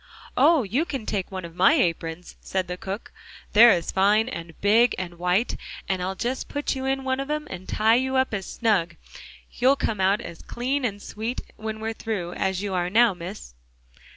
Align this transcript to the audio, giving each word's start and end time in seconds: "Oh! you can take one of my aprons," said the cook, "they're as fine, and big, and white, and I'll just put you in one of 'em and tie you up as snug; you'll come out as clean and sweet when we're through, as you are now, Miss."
"Oh! 0.35 0.63
you 0.63 0.83
can 0.83 1.05
take 1.05 1.31
one 1.31 1.45
of 1.45 1.55
my 1.55 1.73
aprons," 1.73 2.35
said 2.41 2.67
the 2.67 2.75
cook, 2.75 3.11
"they're 3.53 3.69
as 3.69 3.91
fine, 3.91 4.27
and 4.27 4.59
big, 4.59 4.95
and 4.97 5.19
white, 5.19 5.55
and 5.87 6.01
I'll 6.01 6.15
just 6.15 6.47
put 6.49 6.75
you 6.75 6.85
in 6.87 7.03
one 7.03 7.19
of 7.19 7.29
'em 7.29 7.45
and 7.51 7.69
tie 7.69 7.97
you 8.01 8.15
up 8.15 8.33
as 8.33 8.47
snug; 8.47 8.95
you'll 9.53 9.75
come 9.75 10.01
out 10.01 10.19
as 10.19 10.41
clean 10.41 10.85
and 10.85 10.99
sweet 11.03 11.41
when 11.55 11.79
we're 11.79 11.93
through, 11.93 12.33
as 12.33 12.63
you 12.63 12.73
are 12.73 12.89
now, 12.89 13.13
Miss." 13.13 13.53